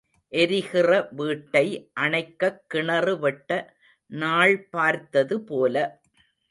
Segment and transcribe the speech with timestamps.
[0.33, 1.63] எரிகிற வீட்டை
[1.99, 3.51] அணைக்கக் கிணறு வெட்ட
[4.11, 5.75] நாள் பார்த்தது போல.